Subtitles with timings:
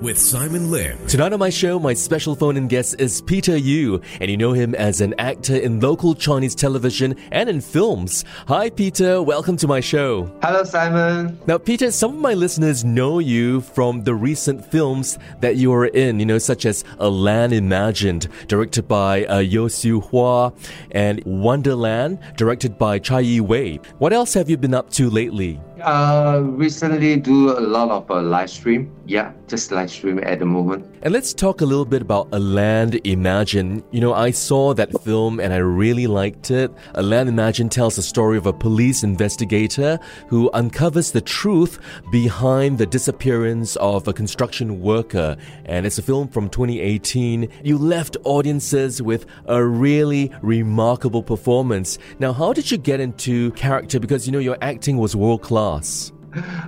[0.00, 0.98] with Simon Lim.
[1.06, 4.52] Tonight on my show, my special phone in guest is Peter Yu, and you know
[4.52, 8.24] him as an actor in local Chinese television and in films.
[8.48, 9.22] Hi, Peter.
[9.22, 10.30] Welcome to my show.
[10.42, 11.38] Hello, Simon.
[11.46, 15.86] Now, Peter, some of my listeners know you from the recent films that you were
[15.86, 20.52] in, you know, such as A Land Imagined, directed by uh, Yeo Siew Hua,
[20.90, 23.80] and Wonderland, directed by Chai Yee Wei.
[23.98, 25.60] What else have you been up to lately?
[25.84, 28.90] Uh, recently do a lot of uh, live stream.
[29.04, 30.86] Yeah, just live stream at the moment.
[31.02, 33.82] And let's talk a little bit about A Land Imagined.
[33.90, 36.72] You know, I saw that film and I really liked it.
[36.94, 39.98] A Land Imagined tells the story of a police investigator
[40.28, 41.78] who uncovers the truth
[42.10, 45.36] behind the disappearance of a construction worker.
[45.66, 47.46] And it's a film from 2018.
[47.62, 51.98] You left audiences with a really remarkable performance.
[52.18, 54.00] Now, how did you get into character?
[54.00, 55.73] Because, you know, your acting was world class.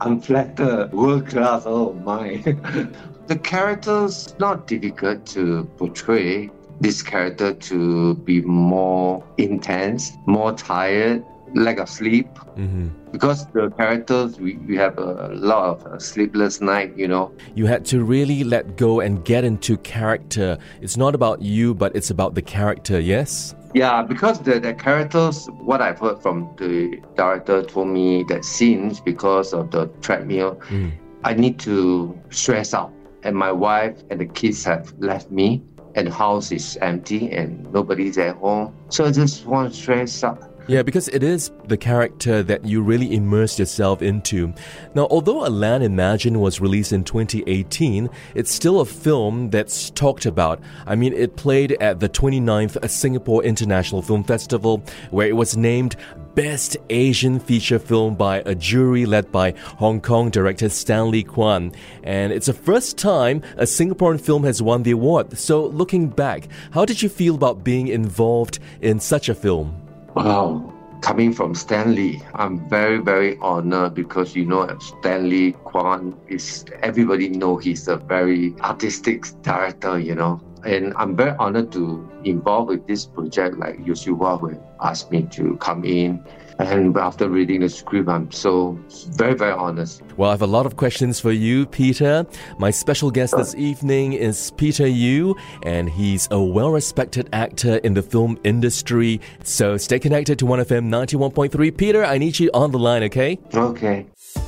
[0.00, 0.60] I'm flattered.
[0.60, 1.62] Uh, World class.
[1.66, 2.36] Oh my.
[3.26, 6.50] the character's not difficult to portray.
[6.80, 12.28] This character to be more intense, more tired, lack of sleep.
[12.56, 12.88] Mm-hmm.
[13.12, 17.32] Because the characters, we, we have a lot of uh, sleepless night, you know.
[17.54, 20.58] You had to really let go and get into character.
[20.80, 23.54] It's not about you, but it's about the character, yes?
[23.74, 29.00] Yeah, because the, the characters, what I've heard from the director told me that scenes,
[29.00, 30.92] because of the treadmill, Mm.
[31.24, 32.92] I need to stress out.
[33.24, 35.62] And my wife and the kids have left me,
[35.94, 38.72] and the house is empty, and nobody's at home.
[38.88, 40.47] So I just want to stress out.
[40.68, 44.52] Yeah, because it is the character that you really immerse yourself into.
[44.94, 50.26] Now, although A Land Imagined was released in 2018, it's still a film that's talked
[50.26, 50.60] about.
[50.86, 55.96] I mean, it played at the 29th Singapore International Film Festival, where it was named
[56.34, 61.72] Best Asian Feature Film by a jury led by Hong Kong director Stanley Kwan.
[62.02, 65.38] And it's the first time a Singaporean film has won the award.
[65.38, 69.87] So, looking back, how did you feel about being involved in such a film?
[70.14, 70.72] Wow.
[71.00, 77.56] Coming from Stanley, I'm very, very honored because you know Stanley Kwan is everybody know
[77.56, 80.40] he's a very artistic director, you know.
[80.64, 85.12] And I'm very honored to involve with this project like Yeo Siew Hua who asked
[85.12, 86.24] me to come in.
[86.58, 88.78] And after reading the script, I'm so
[89.12, 90.02] very, very honest.
[90.16, 92.26] Well, I have a lot of questions for you, Peter.
[92.58, 97.94] My special guest this evening is Peter Yu, and he's a well respected actor in
[97.94, 99.20] the film industry.
[99.44, 101.76] So stay connected to 1FM 91.3.
[101.76, 103.38] Peter, I need you on the line, okay?
[103.54, 104.06] Okay.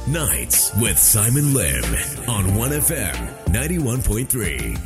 [0.09, 1.85] Nights with Simon Lim
[2.29, 3.15] on 1FM
[3.53, 4.79] 91.3.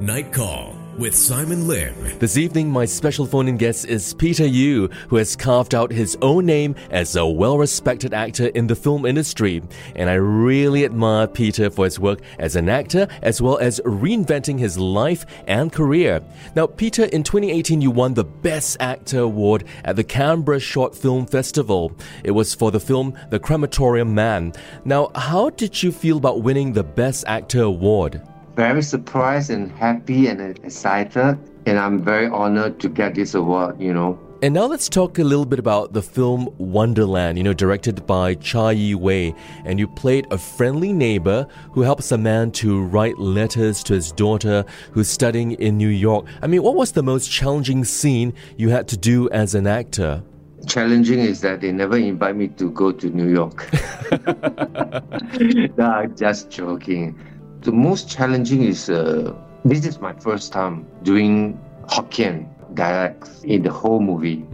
[0.00, 1.94] Night Call with Simon Lim.
[2.18, 6.16] This evening, my special phone in guest is Peter Yu, who has carved out his
[6.22, 9.62] own name as a well respected actor in the film industry.
[9.96, 14.58] And I really admire Peter for his work as an actor, as well as reinventing
[14.58, 16.22] his life and career.
[16.54, 21.26] Now, Peter, in 2018, you won the Best Actor Award at the Canberra Short Film
[21.26, 21.92] Festival.
[22.22, 24.52] It was for the film The Crematorium Man.
[24.84, 28.22] Now, how did you feel about winning the Best Actor Award?
[28.56, 31.38] Very surprised and happy and excited.
[31.66, 34.18] And I'm very honored to get this award, you know.
[34.42, 38.34] And now let's talk a little bit about the film Wonderland, you know, directed by
[38.34, 39.34] Chai Yee Wei.
[39.64, 44.12] And you played a friendly neighbor who helps a man to write letters to his
[44.12, 46.26] daughter who's studying in New York.
[46.42, 50.22] I mean, what was the most challenging scene you had to do as an actor?
[50.66, 53.70] challenging is that they never invite me to go to New York.
[55.76, 57.18] nah, just joking.
[57.64, 59.32] The most challenging is uh,
[59.64, 61.58] this is my first time doing
[61.88, 64.44] Hokkien dialects in the whole movie.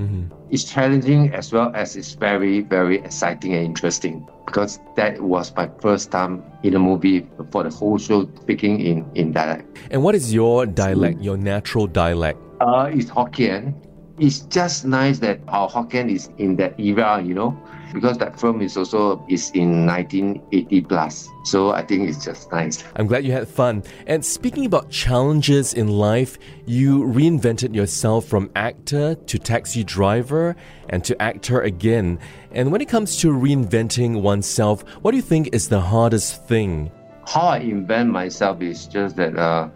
[0.50, 5.68] It's challenging as well as it's very, very exciting and interesting because that was my
[5.80, 9.66] first time in a movie for the whole show speaking in, in dialect.
[9.90, 12.38] And what is your dialect, your natural dialect?
[12.60, 13.74] Uh, it's Hokkien.
[14.18, 17.58] It's just nice that our Hokkien is in that era, you know,
[17.92, 21.28] because that film is also is in 1980 plus.
[21.44, 22.84] So I think it's just nice.
[22.96, 23.82] I'm glad you had fun.
[24.06, 30.56] And speaking about challenges in life, you reinvented yourself from actor to taxi driver
[30.88, 32.18] and to actor again.
[32.52, 36.90] And when it comes to reinventing oneself, what do you think is the hardest thing?
[37.26, 39.68] How I invent myself is just that uh,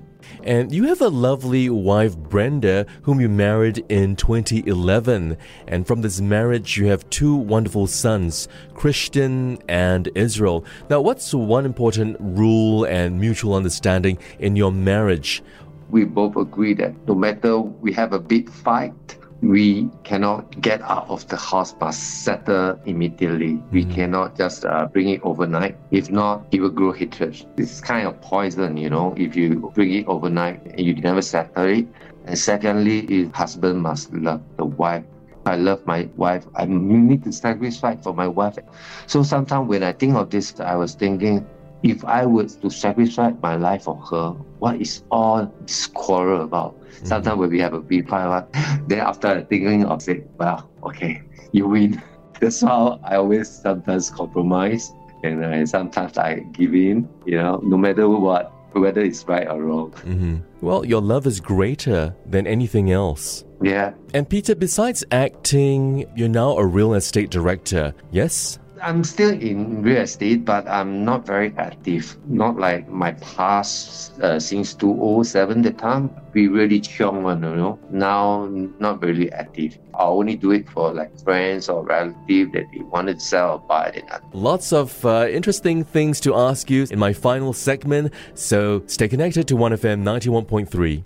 [0.43, 5.37] And you have a lovely wife, Brenda, whom you married in 2011.
[5.67, 10.65] And from this marriage, you have two wonderful sons, Christian and Israel.
[10.89, 15.43] Now, what's one important rule and mutual understanding in your marriage?
[15.89, 21.09] We both agree that no matter we have a big fight, we cannot get out
[21.09, 23.53] of the house but settle immediately.
[23.53, 23.75] Mm-hmm.
[23.75, 25.77] We cannot just uh, bring it overnight.
[25.91, 27.45] If not, it will grow hatred.
[27.57, 31.65] It's kind of poison, you know, if you bring it overnight and you never settle
[31.65, 31.88] it.
[32.25, 35.03] And secondly, is husband must love the wife.
[35.45, 36.45] I love my wife.
[36.56, 38.59] I need to sacrifice for my wife.
[39.07, 41.47] So sometimes when I think of this, I was thinking,
[41.83, 46.79] if I were to sacrifice my life for her, what is all this quarrel about?
[46.79, 47.05] Mm-hmm.
[47.05, 48.45] Sometimes when we have a big fight,
[48.87, 51.21] then after thinking of it, well, okay,
[51.51, 52.01] you win.
[52.39, 54.93] That's how I always sometimes compromise
[55.23, 59.61] and I, sometimes I give in, you know, no matter what, whether it's right or
[59.61, 59.91] wrong.
[59.91, 60.37] Mm-hmm.
[60.61, 63.43] Well, your love is greater than anything else.
[63.61, 63.93] Yeah.
[64.13, 68.59] And Peter, besides acting, you're now a real estate director, yes?
[68.81, 72.17] I'm still in real estate, but I'm not very active.
[72.27, 75.61] Not like my past uh, since 2007.
[75.61, 77.79] The time we really chung one, you know.
[77.89, 78.47] Now
[78.79, 79.77] not really active.
[79.93, 83.59] I only do it for like friends or relatives that they wanted to sell or
[83.59, 84.05] buy it.
[84.33, 88.13] Lots of uh, interesting things to ask you in my final segment.
[88.35, 91.03] So stay connected to 1FM 91.3.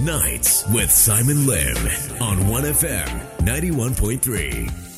[0.00, 1.76] Nights with Simon Lim
[2.20, 3.08] on 1FM
[3.40, 4.95] 91.3.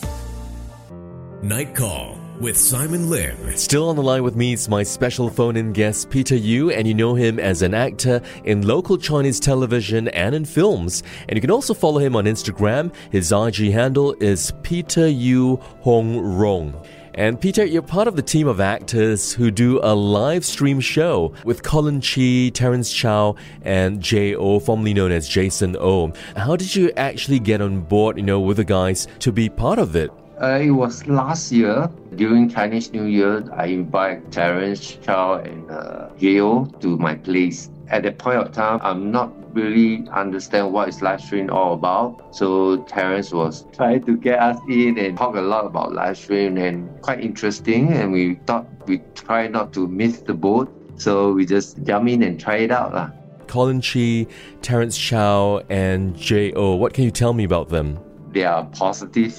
[1.43, 3.57] Night Call with Simon Lim.
[3.57, 6.85] Still on the line with me is my special phone in guest, Peter Yu, and
[6.85, 11.05] you know him as an actor in local Chinese television and in films.
[11.29, 12.93] And you can also follow him on Instagram.
[13.13, 16.75] His IG handle is Peter Yu Hong Rong.
[17.15, 21.35] And Peter, you're part of the team of actors who do a live stream show
[21.45, 26.13] with Colin Chi, Terence Chow, and J.O., formerly known as Jason O.
[26.37, 29.79] How did you actually get on board, you know, with the guys to be part
[29.79, 30.11] of it?
[30.41, 33.43] Uh, it was last year during Chinese New Year.
[33.57, 37.71] I invite Terence Chow and uh, Geo to my place.
[37.89, 42.37] At that point of time, I'm not really understand what is live stream all about.
[42.37, 46.57] So Terence was trying to get us in and talk a lot about live stream
[46.57, 47.93] and quite interesting.
[47.93, 50.71] And we thought we try not to miss the boat.
[51.01, 52.95] So we just jump in and try it out.
[52.95, 53.11] Lah.
[53.49, 54.27] Colin Chi,
[54.63, 56.77] Terence Chow, and J.O.
[56.77, 57.99] What can you tell me about them?
[58.31, 59.35] They are positive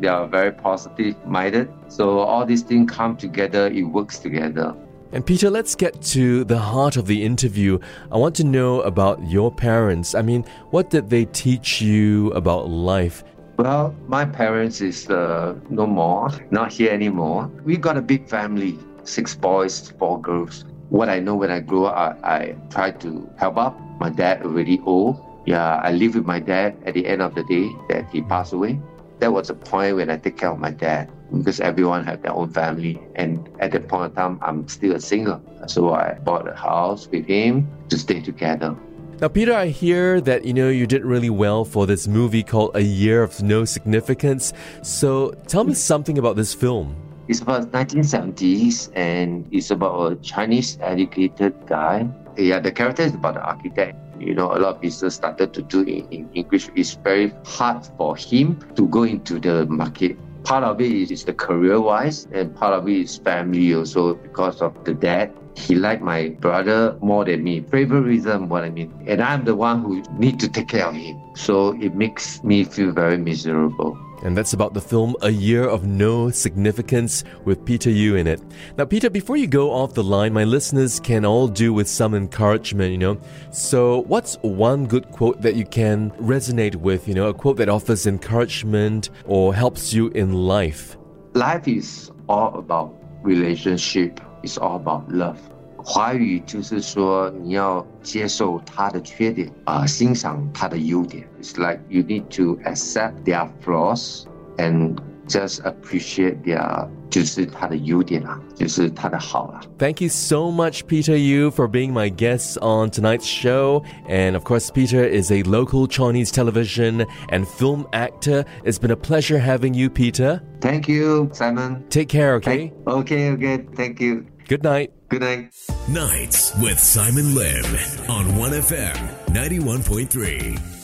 [0.00, 1.68] they are very positive minded.
[1.88, 4.74] So all these things come together, it works together.
[5.10, 7.78] And Peter, let's get to the heart of the interview.
[8.12, 10.14] I want to know about your parents.
[10.14, 13.24] I mean, what did they teach you about life?
[13.56, 17.50] Well, my parents is uh, no more, not here anymore.
[17.64, 20.64] We got a big family, six boys, four girls.
[20.90, 23.80] What I know when I grew up, I, I tried to help up.
[23.98, 25.24] My dad already old.
[25.46, 28.52] Yeah, I live with my dad at the end of the day that he passed
[28.52, 28.78] away
[29.20, 31.10] that was a point when I take care of my dad.
[31.36, 32.98] because everyone had their own family.
[33.14, 35.42] And at that point in time, I'm still a single.
[35.66, 38.74] So I bought a house with him to stay together.
[39.20, 42.70] Now, Peter, I hear that you know you did really well for this movie called
[42.76, 44.52] A Year of No Significance.
[44.82, 46.94] So, tell me something about this film.
[47.26, 52.08] It's about 1970s and it's about a Chinese educated guy.
[52.38, 53.98] Yeah, the character is about the architect.
[54.20, 56.68] You know, a lot of business started to do in, in English.
[56.74, 61.32] It's very hard for him to go into the market part of it is the
[61.34, 66.02] career wise and part of it is family also because of the dad he liked
[66.02, 67.60] my brother more than me.
[67.60, 68.92] Favoritism, what I mean.
[69.06, 71.20] And I'm the one who need to take care of him.
[71.34, 73.98] So it makes me feel very miserable.
[74.22, 78.42] And that's about the film A Year of No Significance with Peter Yu in it.
[78.76, 82.14] Now, Peter, before you go off the line, my listeners can all do with some
[82.14, 83.18] encouragement, you know.
[83.52, 87.68] So, what's one good quote that you can resonate with, you know, a quote that
[87.68, 90.96] offers encouragement or helps you in life?
[91.34, 94.20] Life is all about relationship.
[94.41, 95.37] It's all about love.
[95.77, 101.27] 华语就是说，你要接受他的缺点，啊、呃，欣赏他的优点。
[101.41, 104.23] It's like you need to accept their flaws
[104.57, 104.95] and
[105.27, 109.61] just appreciate their 就是他的优点啊，就是他的好啊。
[109.77, 113.83] Thank you so much, Peter Yu, for being my guest on tonight's show.
[114.09, 118.45] And of course, Peter is a local Chinese television and film actor.
[118.63, 120.41] It's been a pleasure having you, Peter.
[120.59, 121.83] Thank you, Simon.
[121.89, 122.73] Take care, okay?
[122.87, 123.65] Okay, okay.
[123.75, 124.25] Thank you.
[124.47, 124.91] Good night.
[125.09, 125.53] Good night.
[125.87, 127.65] Nights with Simon Lim
[128.09, 128.97] on 1FM
[129.27, 130.76] 91.3.